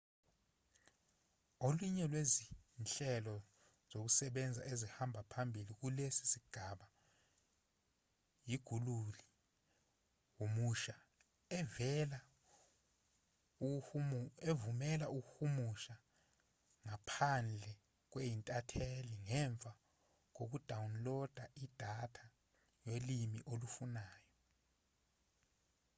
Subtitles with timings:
[1.67, 3.35] olunye lwezinhlelo
[3.91, 6.85] zokusebenza ezihamba phambili kulesi sigaba
[8.49, 9.23] yi-guguli
[10.37, 10.95] humusha
[14.49, 15.95] evumela ukuhumusha
[16.85, 17.71] ngaphandle
[18.11, 19.71] kwe-inthanethi ngemva
[20.35, 22.25] kokudawuniloda idatha
[22.87, 24.25] yolimi olufunwayo